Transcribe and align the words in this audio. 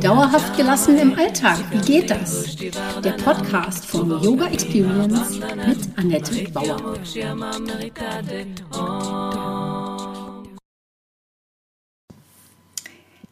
Dauerhaft 0.00 0.56
gelassen 0.56 0.96
im 0.96 1.12
Alltag, 1.12 1.58
wie 1.70 1.80
geht 1.80 2.10
das? 2.10 2.56
Der 2.56 3.12
Podcast 3.22 3.84
von 3.84 4.08
Yoga 4.22 4.46
Experience 4.46 5.38
mit 5.38 5.98
Annette 5.98 6.50
Bauer. 6.52 6.98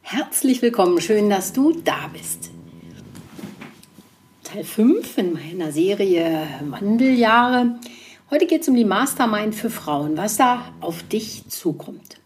Herzlich 0.02 0.60
willkommen, 0.60 1.00
schön, 1.00 1.30
dass 1.30 1.54
du 1.54 1.72
da 1.72 2.08
bist. 2.12 2.50
Teil 4.44 4.64
5 4.64 5.16
in 5.16 5.32
meiner 5.32 5.72
Serie 5.72 6.46
Wandeljahre. 6.68 7.80
Heute 8.28 8.46
geht 8.46 8.60
es 8.60 8.68
um 8.68 8.74
die 8.74 8.84
Mastermind 8.84 9.54
für 9.54 9.70
Frauen, 9.70 10.18
was 10.18 10.36
da 10.36 10.74
auf 10.82 11.02
dich 11.04 11.48
zukommt. 11.48 12.18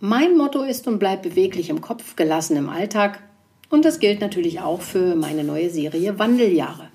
Mein 0.00 0.36
Motto 0.36 0.62
ist 0.62 0.86
und 0.88 0.98
bleibt 0.98 1.22
beweglich 1.22 1.70
im 1.70 1.80
Kopf, 1.80 2.16
gelassen 2.16 2.54
im 2.58 2.68
Alltag. 2.68 3.22
Und 3.70 3.86
das 3.86 3.98
gilt 3.98 4.20
natürlich 4.20 4.60
auch 4.60 4.82
für 4.82 5.14
meine 5.14 5.42
neue 5.42 5.70
Serie 5.70 6.18
Wandeljahre. 6.18 6.90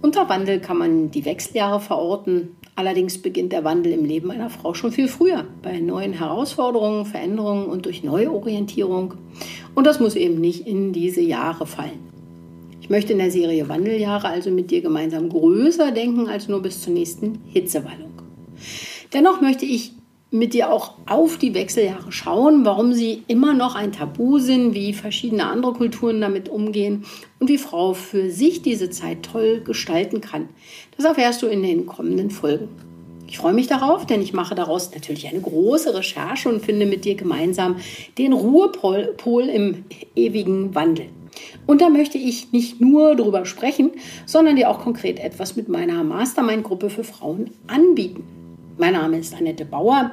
Unter 0.00 0.30
Wandel 0.30 0.58
kann 0.58 0.78
man 0.78 1.10
die 1.10 1.26
Wechseljahre 1.26 1.78
verorten. 1.78 2.56
Allerdings 2.74 3.20
beginnt 3.20 3.52
der 3.52 3.64
Wandel 3.64 3.92
im 3.92 4.06
Leben 4.06 4.30
einer 4.30 4.48
Frau 4.48 4.72
schon 4.72 4.92
viel 4.92 5.08
früher, 5.08 5.44
bei 5.60 5.78
neuen 5.78 6.14
Herausforderungen, 6.14 7.04
Veränderungen 7.04 7.66
und 7.66 7.84
durch 7.84 8.02
Neuorientierung. 8.02 9.12
Und 9.74 9.86
das 9.86 10.00
muss 10.00 10.16
eben 10.16 10.40
nicht 10.40 10.66
in 10.66 10.94
diese 10.94 11.20
Jahre 11.20 11.66
fallen. 11.66 12.00
Ich 12.80 12.88
möchte 12.88 13.12
in 13.12 13.18
der 13.18 13.30
Serie 13.30 13.68
Wandeljahre 13.68 14.28
also 14.28 14.50
mit 14.50 14.70
dir 14.70 14.80
gemeinsam 14.80 15.28
größer 15.28 15.90
denken 15.92 16.28
als 16.28 16.48
nur 16.48 16.62
bis 16.62 16.80
zur 16.80 16.94
nächsten 16.94 17.42
Hitzewallung. 17.44 18.12
Dennoch 19.12 19.42
möchte 19.42 19.66
ich 19.66 19.92
mit 20.32 20.54
dir 20.54 20.72
auch 20.72 20.94
auf 21.06 21.36
die 21.36 21.54
Wechseljahre 21.54 22.10
schauen, 22.10 22.64
warum 22.64 22.94
sie 22.94 23.22
immer 23.28 23.52
noch 23.52 23.74
ein 23.74 23.92
Tabu 23.92 24.38
sind, 24.38 24.74
wie 24.74 24.94
verschiedene 24.94 25.46
andere 25.46 25.74
Kulturen 25.74 26.22
damit 26.22 26.48
umgehen 26.48 27.04
und 27.38 27.48
wie 27.48 27.58
Frau 27.58 27.92
für 27.92 28.30
sich 28.30 28.62
diese 28.62 28.88
Zeit 28.88 29.22
toll 29.22 29.60
gestalten 29.60 30.22
kann. 30.22 30.48
Das 30.96 31.04
erfährst 31.04 31.42
du 31.42 31.46
in 31.46 31.62
den 31.62 31.84
kommenden 31.84 32.30
Folgen. 32.30 32.68
Ich 33.28 33.38
freue 33.38 33.52
mich 33.52 33.66
darauf, 33.66 34.06
denn 34.06 34.22
ich 34.22 34.32
mache 34.32 34.54
daraus 34.54 34.90
natürlich 34.92 35.28
eine 35.28 35.40
große 35.40 35.94
Recherche 35.94 36.48
und 36.48 36.64
finde 36.64 36.86
mit 36.86 37.04
dir 37.04 37.14
gemeinsam 37.14 37.76
den 38.16 38.32
Ruhepol 38.32 39.42
im 39.48 39.84
ewigen 40.16 40.74
Wandel. 40.74 41.06
Und 41.66 41.80
da 41.80 41.90
möchte 41.90 42.18
ich 42.18 42.52
nicht 42.52 42.80
nur 42.80 43.16
darüber 43.16 43.44
sprechen, 43.44 43.90
sondern 44.26 44.56
dir 44.56 44.70
auch 44.70 44.80
konkret 44.80 45.18
etwas 45.18 45.56
mit 45.56 45.68
meiner 45.68 46.02
Mastermind-Gruppe 46.04 46.90
für 46.90 47.04
Frauen 47.04 47.50
anbieten. 47.66 48.41
Mein 48.78 48.94
Name 48.94 49.18
ist 49.18 49.34
Annette 49.34 49.66
Bauer. 49.66 50.12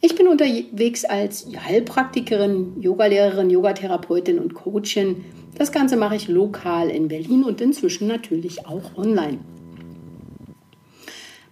Ich 0.00 0.14
bin 0.14 0.26
unterwegs 0.26 1.04
als 1.04 1.46
Heilpraktikerin, 1.54 2.80
Yogalehrerin, 2.80 3.50
Yogatherapeutin 3.50 4.38
und 4.38 4.54
Coachin. 4.54 5.24
Das 5.56 5.70
Ganze 5.70 5.98
mache 5.98 6.16
ich 6.16 6.26
lokal 6.26 6.88
in 6.88 7.08
Berlin 7.08 7.44
und 7.44 7.60
inzwischen 7.60 8.08
natürlich 8.08 8.66
auch 8.66 8.96
online. 8.96 9.40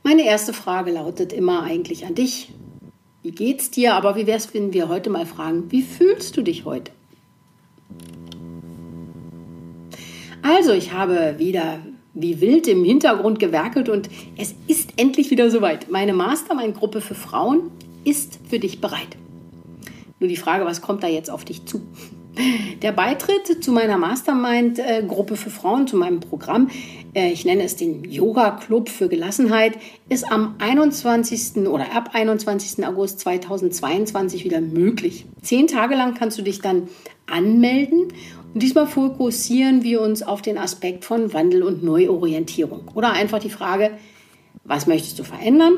Meine 0.03 0.25
erste 0.25 0.55
Frage 0.55 0.93
lautet 0.93 1.35
immer 1.35 1.65
eigentlich 1.65 2.07
an 2.07 2.15
dich. 2.15 2.51
Wie 3.23 3.33
geht's 3.33 3.71
dir? 3.71 3.95
Aber 3.95 4.17
wie 4.17 4.27
wäre 4.27 4.39
es, 4.39 4.55
wenn 4.55 4.73
wir 4.73 4.89
heute 4.89 5.11
mal 5.11 5.27
fragen, 5.27 5.71
wie 5.71 5.83
fühlst 5.83 6.35
du 6.39 6.43
dich 6.43 6.65
heute? 6.65 6.93
Also, 10.41 10.73
ich 10.73 10.93
habe 10.95 11.35
wieder 11.37 11.81
wie 12.19 12.41
wild 12.41 12.67
im 12.67 12.85
Hintergrund 12.85 13.39
gewerkelt 13.39 13.89
und 13.89 14.09
es 14.37 14.55
ist 14.67 14.91
endlich 14.97 15.31
wieder 15.31 15.51
soweit. 15.51 15.91
Meine 15.91 16.13
Mastermind-Gruppe 16.13 17.01
für 17.01 17.15
Frauen 17.15 17.71
ist 18.05 18.41
für 18.49 18.59
dich 18.59 18.81
bereit. 18.81 19.17
Nur 20.19 20.29
die 20.29 20.37
Frage, 20.37 20.65
was 20.65 20.83
kommt 20.83 21.03
da 21.05 21.07
jetzt 21.07 21.31
auf 21.31 21.45
dich 21.45 21.65
zu? 21.65 21.81
Der 22.83 22.93
Beitritt 22.93 23.63
zu 23.63 23.73
meiner 23.73 23.99
Mastermind-Gruppe 23.99 25.37
für 25.37 25.51
Frauen, 25.51 25.87
zu 25.87 25.97
meinem 25.97 26.21
Programm, 26.21 26.71
äh, 27.15 27.33
ich 27.33 27.45
nenne 27.45 27.65
es 27.65 27.77
den 27.77 28.05
Yoga 28.05 28.53
Club 28.53 28.89
für 28.89 29.09
Gelassenheit, 29.09 29.75
ist 30.09 30.31
am 30.31 30.55
21. 30.59 31.67
oder 31.67 31.97
ab 31.97 32.11
21. 32.13 32.87
August 32.87 33.21
2022 33.21 34.45
wieder 34.45 34.61
möglich. 34.61 35.27
Zehn 35.43 35.67
Tage 35.67 35.95
lang 35.95 36.15
kannst 36.15 36.39
du 36.39 36.43
dich 36.43 36.61
dann 36.61 36.89
anmelden 37.27 38.13
und 38.55 38.63
diesmal 38.63 38.87
fokussieren 38.87 39.83
wir 39.83 40.01
uns 40.01 40.23
auf 40.23 40.41
den 40.41 40.59
Aspekt 40.59 41.05
von 41.05 41.33
Wandel 41.33 41.63
und 41.63 41.83
Neuorientierung. 41.83 42.91
Oder 42.95 43.13
einfach 43.13 43.41
die 43.41 43.51
Frage, 43.51 43.91
was 44.65 44.87
möchtest 44.87 45.19
du 45.19 45.25
verändern 45.25 45.75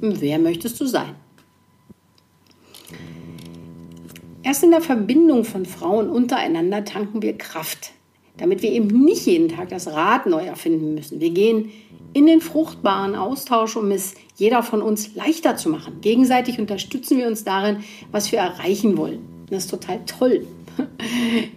wer 0.00 0.38
möchtest 0.38 0.80
du 0.80 0.86
sein? 0.86 1.14
Erst 4.42 4.64
in 4.64 4.70
der 4.70 4.80
Verbindung 4.80 5.44
von 5.44 5.66
Frauen 5.66 6.08
untereinander 6.08 6.84
tanken 6.84 7.20
wir 7.20 7.36
Kraft, 7.36 7.92
damit 8.38 8.62
wir 8.62 8.72
eben 8.72 8.86
nicht 8.86 9.26
jeden 9.26 9.48
Tag 9.48 9.68
das 9.68 9.86
Rad 9.88 10.24
neu 10.26 10.42
erfinden 10.44 10.94
müssen. 10.94 11.20
Wir 11.20 11.30
gehen 11.30 11.70
in 12.14 12.26
den 12.26 12.40
fruchtbaren 12.40 13.14
Austausch, 13.14 13.76
um 13.76 13.90
es 13.90 14.14
jeder 14.36 14.62
von 14.62 14.80
uns 14.80 15.14
leichter 15.14 15.56
zu 15.56 15.68
machen. 15.68 16.00
Gegenseitig 16.00 16.58
unterstützen 16.58 17.18
wir 17.18 17.26
uns 17.26 17.44
darin, 17.44 17.84
was 18.12 18.32
wir 18.32 18.38
erreichen 18.38 18.96
wollen. 18.96 19.20
Das 19.50 19.64
ist 19.64 19.70
total 19.70 20.00
toll. 20.06 20.46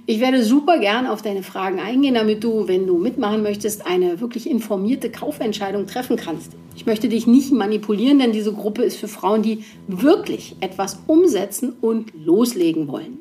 Ich 0.06 0.20
werde 0.20 0.44
super 0.44 0.80
gern 0.80 1.08
auf 1.08 1.22
deine 1.22 1.44
Fragen 1.44 1.80
eingehen, 1.80 2.16
damit 2.16 2.44
du, 2.44 2.68
wenn 2.68 2.88
du 2.88 2.98
mitmachen 2.98 3.42
möchtest, 3.42 3.86
eine 3.86 4.20
wirklich 4.20 4.50
informierte 4.50 5.10
Kaufentscheidung 5.10 5.88
treffen 5.88 6.18
kannst. 6.18 6.52
Ich 6.76 6.86
möchte 6.86 7.08
dich 7.08 7.28
nicht 7.28 7.52
manipulieren, 7.52 8.20
denn 8.20 8.32
diese 8.32 8.54
Gruppe 8.54 8.84
ist 8.84 8.98
für 8.98 9.08
Frauen, 9.08 9.44
die 9.44 9.64
wirklich 9.88 10.56
etwas 10.60 11.00
umsetzen 11.08 11.74
und 11.82 12.12
loslegen 12.16 12.88
wollen. 12.88 13.20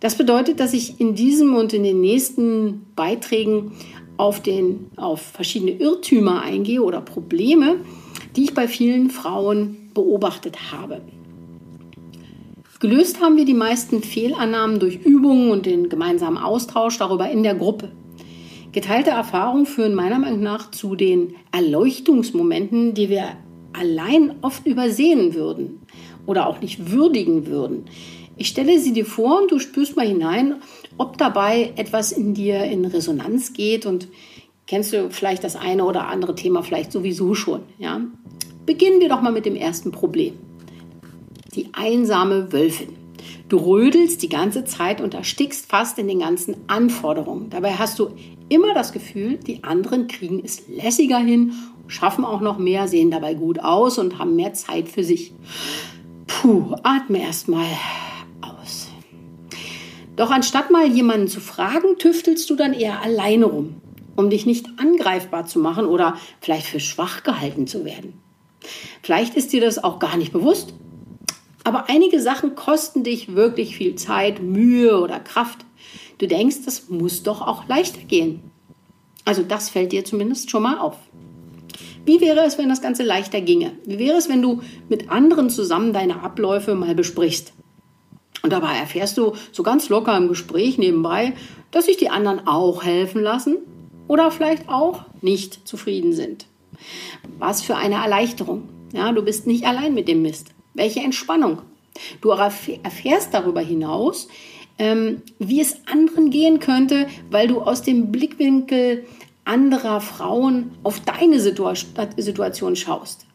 Das 0.00 0.16
bedeutet, 0.16 0.60
dass 0.60 0.72
ich 0.72 0.98
in 0.98 1.14
diesem 1.14 1.54
und 1.54 1.72
in 1.72 1.84
den 1.84 2.00
nächsten 2.00 2.86
Beiträgen 2.96 3.72
auf, 4.16 4.40
den, 4.40 4.90
auf 4.96 5.20
verschiedene 5.20 5.72
Irrtümer 5.72 6.42
eingehe 6.42 6.82
oder 6.82 7.00
Probleme, 7.00 7.76
die 8.36 8.44
ich 8.44 8.54
bei 8.54 8.66
vielen 8.66 9.10
Frauen 9.10 9.90
beobachtet 9.94 10.72
habe. 10.72 11.02
Gelöst 12.82 13.20
haben 13.20 13.36
wir 13.36 13.44
die 13.44 13.54
meisten 13.54 14.02
Fehlannahmen 14.02 14.80
durch 14.80 14.96
Übungen 15.04 15.52
und 15.52 15.66
den 15.66 15.88
gemeinsamen 15.88 16.36
Austausch 16.36 16.98
darüber 16.98 17.30
in 17.30 17.44
der 17.44 17.54
Gruppe. 17.54 17.92
Geteilte 18.72 19.10
Erfahrungen 19.10 19.66
führen 19.66 19.94
meiner 19.94 20.18
Meinung 20.18 20.40
nach 20.40 20.72
zu 20.72 20.96
den 20.96 21.36
Erleuchtungsmomenten, 21.52 22.92
die 22.94 23.08
wir 23.08 23.36
allein 23.72 24.34
oft 24.42 24.66
übersehen 24.66 25.32
würden 25.34 25.82
oder 26.26 26.48
auch 26.48 26.60
nicht 26.60 26.90
würdigen 26.90 27.46
würden. 27.46 27.84
Ich 28.36 28.48
stelle 28.48 28.80
sie 28.80 28.92
dir 28.92 29.06
vor 29.06 29.42
und 29.42 29.52
du 29.52 29.60
spürst 29.60 29.94
mal 29.94 30.08
hinein, 30.08 30.56
ob 30.98 31.18
dabei 31.18 31.74
etwas 31.76 32.10
in 32.10 32.34
dir 32.34 32.64
in 32.64 32.84
Resonanz 32.84 33.52
geht 33.52 33.86
und 33.86 34.08
kennst 34.66 34.92
du 34.92 35.08
vielleicht 35.10 35.44
das 35.44 35.54
eine 35.54 35.84
oder 35.84 36.08
andere 36.08 36.34
Thema 36.34 36.64
vielleicht 36.64 36.90
sowieso 36.90 37.36
schon. 37.36 37.60
Ja? 37.78 38.00
Beginnen 38.66 38.98
wir 38.98 39.08
doch 39.08 39.22
mal 39.22 39.30
mit 39.30 39.46
dem 39.46 39.54
ersten 39.54 39.92
Problem 39.92 40.34
die 41.54 41.68
einsame 41.72 42.52
Wölfin. 42.52 42.96
Du 43.48 43.58
rödelst 43.58 44.22
die 44.22 44.28
ganze 44.28 44.64
Zeit 44.64 45.00
und 45.00 45.14
erstickst 45.14 45.66
fast 45.66 45.98
in 45.98 46.08
den 46.08 46.20
ganzen 46.20 46.56
Anforderungen. 46.68 47.50
Dabei 47.50 47.74
hast 47.74 47.98
du 47.98 48.10
immer 48.48 48.74
das 48.74 48.92
Gefühl, 48.92 49.36
die 49.36 49.62
anderen 49.62 50.08
kriegen 50.08 50.40
es 50.44 50.66
lässiger 50.68 51.18
hin, 51.18 51.52
schaffen 51.86 52.24
auch 52.24 52.40
noch 52.40 52.58
mehr, 52.58 52.88
sehen 52.88 53.10
dabei 53.10 53.34
gut 53.34 53.58
aus 53.60 53.98
und 53.98 54.18
haben 54.18 54.36
mehr 54.36 54.54
Zeit 54.54 54.88
für 54.88 55.04
sich. 55.04 55.32
Puh, 56.26 56.76
atme 56.82 57.20
erstmal 57.20 57.66
aus. 58.40 58.88
Doch 60.16 60.30
anstatt 60.30 60.70
mal 60.70 60.86
jemanden 60.86 61.28
zu 61.28 61.40
fragen, 61.40 61.98
tüftelst 61.98 62.48
du 62.48 62.56
dann 62.56 62.72
eher 62.72 63.02
alleine 63.02 63.46
rum, 63.46 63.76
um 64.16 64.30
dich 64.30 64.46
nicht 64.46 64.66
angreifbar 64.78 65.46
zu 65.46 65.58
machen 65.58 65.86
oder 65.86 66.16
vielleicht 66.40 66.66
für 66.66 66.80
schwach 66.80 67.22
gehalten 67.22 67.66
zu 67.66 67.84
werden. 67.84 68.14
Vielleicht 69.02 69.34
ist 69.34 69.52
dir 69.52 69.60
das 69.60 69.82
auch 69.82 69.98
gar 69.98 70.16
nicht 70.16 70.32
bewusst 70.32 70.74
aber 71.64 71.88
einige 71.88 72.20
Sachen 72.20 72.54
kosten 72.54 73.04
dich 73.04 73.34
wirklich 73.34 73.76
viel 73.76 73.94
Zeit, 73.94 74.42
Mühe 74.42 75.00
oder 75.00 75.20
Kraft. 75.20 75.64
Du 76.18 76.26
denkst, 76.26 76.64
das 76.64 76.88
muss 76.88 77.22
doch 77.22 77.40
auch 77.40 77.68
leichter 77.68 78.02
gehen. 78.02 78.42
Also 79.24 79.42
das 79.42 79.68
fällt 79.68 79.92
dir 79.92 80.04
zumindest 80.04 80.50
schon 80.50 80.62
mal 80.62 80.78
auf. 80.78 80.96
Wie 82.04 82.20
wäre 82.20 82.40
es, 82.40 82.58
wenn 82.58 82.68
das 82.68 82.82
Ganze 82.82 83.04
leichter 83.04 83.40
ginge? 83.40 83.72
Wie 83.84 83.98
wäre 83.98 84.16
es, 84.16 84.28
wenn 84.28 84.42
du 84.42 84.60
mit 84.88 85.10
anderen 85.10 85.50
zusammen 85.50 85.92
deine 85.92 86.22
Abläufe 86.22 86.74
mal 86.74 86.96
besprichst? 86.96 87.52
Und 88.42 88.52
dabei 88.52 88.76
erfährst 88.76 89.16
du 89.18 89.34
so 89.52 89.62
ganz 89.62 89.88
locker 89.88 90.16
im 90.16 90.26
Gespräch 90.26 90.78
nebenbei, 90.78 91.34
dass 91.70 91.86
sich 91.86 91.96
die 91.96 92.10
anderen 92.10 92.46
auch 92.48 92.82
helfen 92.82 93.22
lassen 93.22 93.58
oder 94.08 94.32
vielleicht 94.32 94.68
auch 94.68 95.04
nicht 95.20 95.66
zufrieden 95.66 96.12
sind. 96.12 96.46
Was 97.38 97.62
für 97.62 97.76
eine 97.76 97.96
Erleichterung. 97.96 98.68
Ja, 98.92 99.12
du 99.12 99.22
bist 99.22 99.46
nicht 99.46 99.64
allein 99.64 99.94
mit 99.94 100.08
dem 100.08 100.22
Mist. 100.22 100.48
Welche 100.74 101.00
Entspannung. 101.00 101.62
Du 102.20 102.30
erfährst 102.30 103.34
darüber 103.34 103.60
hinaus, 103.60 104.28
ähm, 104.78 105.22
wie 105.38 105.60
es 105.60 105.76
anderen 105.86 106.30
gehen 106.30 106.58
könnte, 106.58 107.06
weil 107.30 107.48
du 107.48 107.60
aus 107.60 107.82
dem 107.82 108.10
Blickwinkel 108.10 109.04
anderer 109.44 110.00
Frauen 110.00 110.72
auf 110.82 111.00
deine 111.00 111.40
Situation 111.40 112.76
schaust. 112.76 113.26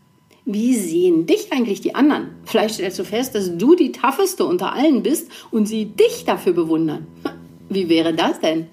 wie 0.50 0.76
sehen 0.76 1.26
dich 1.26 1.52
eigentlich 1.52 1.82
die 1.82 1.94
anderen? 1.94 2.30
Vielleicht 2.46 2.76
stellst 2.76 2.98
du 2.98 3.04
fest, 3.04 3.36
dass 3.36 3.58
du 3.58 3.76
die 3.76 3.92
tougheste 3.92 4.46
unter 4.46 4.72
allen 4.72 5.04
bist 5.04 5.30
und 5.52 5.66
sie 5.66 5.86
dich 5.86 6.24
dafür 6.24 6.54
bewundern. 6.54 7.06
Wie 7.70 7.90
wäre 7.90 8.14
das 8.14 8.40
denn? 8.40 8.68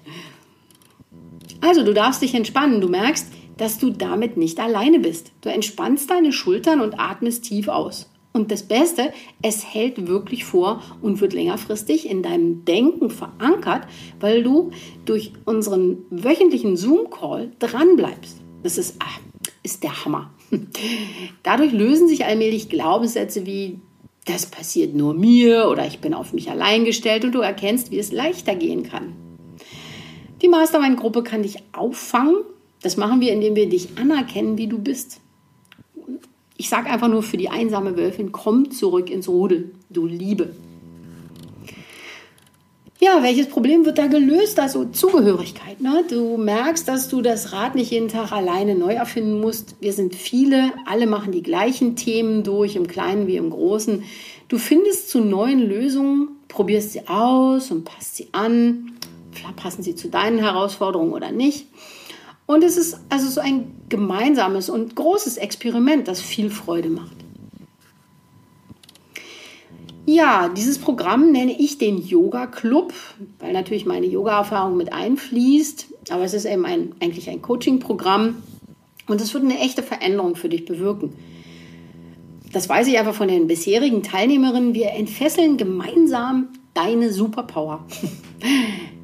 Also, 1.59 1.83
du 1.83 1.93
darfst 1.93 2.21
dich 2.21 2.33
entspannen. 2.33 2.79
Du 2.79 2.87
merkst, 2.87 3.27
dass 3.57 3.77
du 3.77 3.89
damit 3.89 4.37
nicht 4.37 4.57
alleine 4.61 4.99
bist. 4.99 5.33
Du 5.41 5.49
entspannst 5.49 6.09
deine 6.09 6.31
Schultern 6.31 6.79
und 6.79 6.97
atmest 6.97 7.43
tief 7.43 7.67
aus. 7.67 8.09
Und 8.35 8.51
das 8.51 8.63
Beste, 8.63 9.13
es 9.41 9.65
hält 9.73 10.07
wirklich 10.07 10.43
vor 10.43 10.81
und 11.01 11.21
wird 11.21 11.31
längerfristig 11.31 12.09
in 12.09 12.21
deinem 12.21 12.65
Denken 12.65 13.09
verankert, 13.09 13.87
weil 14.19 14.43
du 14.43 14.71
durch 15.05 15.31
unseren 15.45 15.99
wöchentlichen 16.09 16.75
Zoom-Call 16.75 17.53
dranbleibst. 17.59 18.41
Das 18.61 18.77
ist, 18.77 18.97
ah, 18.99 19.21
ist 19.63 19.83
der 19.83 20.03
Hammer. 20.03 20.33
Dadurch 21.43 21.71
lösen 21.71 22.09
sich 22.09 22.25
allmählich 22.25 22.67
Glaubenssätze 22.67 23.45
wie 23.45 23.79
das 24.25 24.47
passiert 24.47 24.95
nur 24.95 25.13
mir 25.13 25.69
oder 25.69 25.87
ich 25.87 25.99
bin 25.99 26.13
auf 26.13 26.33
mich 26.33 26.51
allein 26.51 26.83
gestellt 26.83 27.23
und 27.23 27.31
du 27.31 27.39
erkennst, 27.39 27.91
wie 27.91 27.99
es 27.99 28.11
leichter 28.11 28.55
gehen 28.55 28.83
kann. 28.83 29.13
Die 30.41 30.49
Mastermind-Gruppe 30.49 31.23
kann 31.23 31.43
dich 31.43 31.59
auffangen. 31.71 32.35
Das 32.81 32.97
machen 32.97 33.21
wir, 33.21 33.31
indem 33.31 33.55
wir 33.55 33.69
dich 33.69 33.97
anerkennen, 33.97 34.57
wie 34.57 34.67
du 34.67 34.77
bist. 34.77 35.21
Ich 36.57 36.69
sage 36.69 36.89
einfach 36.89 37.09
nur 37.09 37.23
für 37.23 37.37
die 37.37 37.49
einsame 37.49 37.97
Wölfin, 37.97 38.31
komm 38.31 38.71
zurück 38.71 39.09
ins 39.09 39.27
Rudel, 39.27 39.71
du 39.89 40.05
Liebe. 40.05 40.55
Ja, 43.05 43.21
welches 43.21 43.49
Problem 43.49 43.85
wird 43.85 43.97
da 43.97 44.07
gelöst? 44.07 44.57
Also 44.57 44.85
Zugehörigkeit. 44.85 45.81
Ne? 45.81 46.05
Du 46.09 46.37
merkst, 46.37 46.87
dass 46.87 47.09
du 47.09 47.21
das 47.21 47.51
Rad 47.51 47.75
nicht 47.75 47.91
jeden 47.91 48.07
Tag 48.07 48.31
alleine 48.31 48.73
neu 48.73 48.93
erfinden 48.93 49.41
musst. 49.41 49.75
Wir 49.81 49.91
sind 49.91 50.15
viele, 50.15 50.71
alle 50.85 51.05
machen 51.05 51.33
die 51.33 51.43
gleichen 51.43 51.97
Themen 51.97 52.43
durch, 52.43 52.77
im 52.77 52.87
Kleinen 52.87 53.27
wie 53.27 53.35
im 53.35 53.49
Großen. 53.49 54.03
Du 54.47 54.57
findest 54.57 55.09
zu 55.09 55.19
neuen 55.19 55.59
Lösungen, 55.59 56.29
probierst 56.47 56.93
sie 56.93 57.07
aus 57.07 57.69
und 57.69 57.83
passt 57.83 58.15
sie 58.15 58.29
an. 58.31 58.93
Vielleicht 59.33 59.57
passen 59.57 59.83
sie 59.83 59.95
zu 59.95 60.07
deinen 60.07 60.39
Herausforderungen 60.39 61.11
oder 61.11 61.31
nicht. 61.31 61.67
Und 62.45 62.63
es 62.63 62.77
ist 62.77 62.99
also 63.09 63.27
so 63.29 63.41
ein 63.41 63.71
gemeinsames 63.89 64.69
und 64.69 64.95
großes 64.95 65.37
Experiment, 65.37 66.07
das 66.07 66.21
viel 66.21 66.49
Freude 66.49 66.89
macht. 66.89 67.15
Ja, 70.07 70.49
dieses 70.49 70.77
Programm 70.77 71.31
nenne 71.31 71.59
ich 71.59 71.79
den 71.79 71.97
Yoga 71.97 72.45
Club, 72.45 72.93
weil 73.39 73.53
natürlich 73.53 73.87
meine 73.87 74.05
Yoga-Erfahrung 74.05 74.77
mit 74.77 74.93
einfließt. 74.93 75.87
Aber 76.11 76.23
es 76.23 76.35
ist 76.35 76.45
eben 76.45 76.65
ein, 76.65 76.93
eigentlich 76.99 77.27
ein 77.27 77.41
Coaching-Programm 77.41 78.43
und 79.07 79.21
es 79.21 79.33
wird 79.33 79.43
eine 79.43 79.57
echte 79.59 79.81
Veränderung 79.81 80.35
für 80.35 80.49
dich 80.49 80.65
bewirken. 80.65 81.13
Das 82.53 82.69
weiß 82.69 82.87
ich 82.87 82.99
einfach 82.99 83.15
von 83.15 83.27
den 83.27 83.47
bisherigen 83.47 84.03
Teilnehmerinnen. 84.03 84.75
Wir 84.75 84.91
entfesseln 84.91 85.57
gemeinsam 85.57 86.49
deine 86.75 87.11
Superpower. 87.11 87.85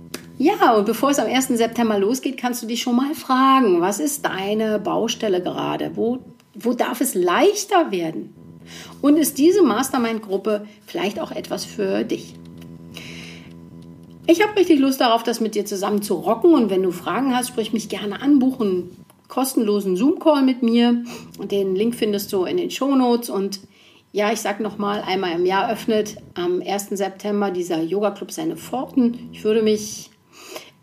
ja, 0.42 0.74
und 0.74 0.86
bevor 0.86 1.12
es 1.12 1.20
am 1.20 1.28
1. 1.28 1.50
September 1.50 2.00
losgeht, 2.00 2.36
kannst 2.36 2.64
du 2.64 2.68
dich 2.68 2.82
schon 2.82 2.96
mal 2.96 3.14
fragen, 3.14 3.80
was 3.80 4.00
ist 4.00 4.26
deine 4.26 4.80
Baustelle 4.80 5.40
gerade? 5.40 5.92
Wo, 5.94 6.18
wo 6.56 6.74
darf 6.74 7.00
es 7.00 7.14
leichter 7.14 7.92
werden? 7.92 8.34
Und 9.04 9.18
ist 9.18 9.38
diese 9.38 9.62
Mastermind-Gruppe 9.62 10.66
vielleicht 10.88 11.20
auch 11.20 11.32
etwas 11.32 11.66
für 11.66 12.04
dich? 12.04 12.34
Ich 14.26 14.42
habe 14.42 14.56
richtig 14.56 14.80
Lust 14.80 15.00
darauf, 15.00 15.22
das 15.22 15.42
mit 15.42 15.54
dir 15.54 15.66
zusammen 15.66 16.02
zu 16.02 16.16
rocken. 16.16 16.56
Und 16.56 16.72
wenn 16.72 16.82
du 16.82 16.92
Fragen 16.92 17.36
hast, 17.36 17.50
sprich 17.50 17.72
mich 17.72 17.88
gerne 17.88 18.20
an, 18.20 18.40
buchen 18.40 18.68
einen 18.68 19.06
kostenlosen 19.28 19.96
Zoom-Call 19.96 20.42
mit 20.42 20.64
mir. 20.64 21.04
Den 21.40 21.76
Link 21.76 21.94
findest 21.94 22.34
du 22.34 22.46
in 22.46 22.58
den 22.58 22.72
Show 22.72 22.96
Notes. 22.96 23.30
Und 23.30 23.60
ja, 24.12 24.32
ich 24.32 24.42
sage 24.42 24.64
nochmal, 24.64 25.04
einmal 25.06 25.34
im 25.34 25.46
Jahr 25.46 25.72
öffnet 25.72 26.16
am 26.34 26.64
1. 26.66 26.90
September 26.90 27.52
dieser 27.52 27.82
Yoga-Club 27.82 28.32
seine 28.32 28.58
Pforten. 28.58 29.30
Ich 29.32 29.44
würde 29.44 29.62
mich 29.62 30.11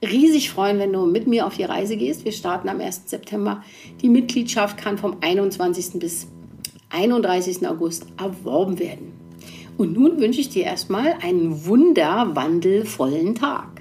riesig 0.03 0.51
freuen, 0.51 0.79
wenn 0.79 0.93
du 0.93 1.07
mit 1.07 1.27
mir 1.27 1.47
auf 1.47 1.57
die 1.57 1.65
Reise 1.65 1.97
gehst. 1.97 2.25
Wir 2.25 2.33
starten 2.33 2.69
am 2.69 2.81
1. 2.81 3.03
September. 3.07 3.63
Die 4.03 4.09
Mitgliedschaft 4.09 4.79
kann 4.79 4.99
vom 4.99 5.17
21. 5.21 5.99
bis 5.99 6.29
31. 6.91 7.67
August 7.67 8.07
erworben 8.17 8.79
werden. 8.79 9.13
Und 9.77 9.93
nun 9.93 10.21
wünsche 10.21 10.41
ich 10.41 10.49
dir 10.49 10.65
erstmal 10.65 11.15
einen 11.23 11.67
wunderwandelvollen 11.67 13.35
Tag. 13.35 13.79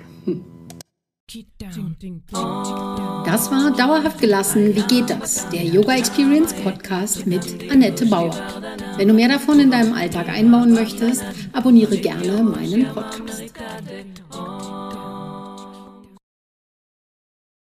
Das 3.25 3.51
war 3.51 3.75
Dauerhaft 3.75 4.21
gelassen. 4.21 4.73
Wie 4.75 4.83
geht 4.83 5.09
das? 5.09 5.49
Der 5.49 5.65
Yoga 5.65 5.97
Experience 5.97 6.53
Podcast 6.53 7.27
mit 7.27 7.69
Annette 7.69 8.05
Bauer. 8.05 8.33
Wenn 8.95 9.09
du 9.09 9.13
mehr 9.13 9.27
davon 9.27 9.59
in 9.59 9.69
deinem 9.69 9.91
Alltag 9.93 10.29
einbauen 10.29 10.73
möchtest, 10.73 11.25
abonniere 11.51 11.97
gerne 11.97 12.43
meinen 12.43 12.85
Podcast. 12.93 13.53